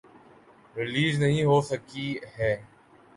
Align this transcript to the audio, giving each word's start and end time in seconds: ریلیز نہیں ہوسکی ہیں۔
ریلیز 0.75 1.19
نہیں 1.19 1.43
ہوسکی 1.43 2.07
ہیں۔ 2.39 2.55